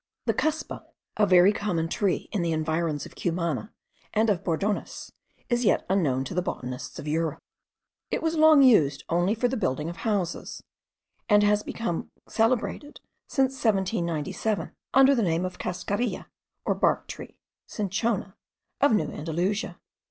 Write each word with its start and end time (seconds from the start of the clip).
The 0.25 0.33
cuspa, 0.33 0.83
a 1.15 1.27
very 1.27 1.53
common 1.53 1.87
tree 1.87 2.27
in 2.31 2.41
the 2.41 2.53
environs 2.53 3.05
of 3.05 3.13
Cumana 3.15 3.71
and 4.15 4.31
of 4.31 4.43
Bordones, 4.43 5.11
is 5.47 5.63
yet 5.63 5.85
unknown 5.91 6.23
to 6.23 6.33
the 6.33 6.41
botanists 6.41 6.97
of 6.97 7.07
Europe. 7.07 7.37
It 8.09 8.23
was 8.23 8.35
long 8.35 8.63
used 8.63 9.03
only 9.09 9.35
for 9.35 9.47
the 9.47 9.55
building 9.57 9.89
of 9.91 9.97
houses, 9.97 10.63
and 11.29 11.43
has 11.43 11.61
become 11.61 12.09
celebrated 12.27 12.99
since 13.27 13.51
1797, 13.53 14.71
under 14.91 15.13
the 15.13 15.21
name 15.21 15.45
of 15.45 15.51
the 15.51 15.59
cascarilla 15.63 16.25
or 16.65 16.73
bark 16.73 17.05
tree 17.07 17.37
(cinchona) 17.67 18.35
of 18.81 18.93
New 18.93 19.11
Andalusia. 19.11 19.77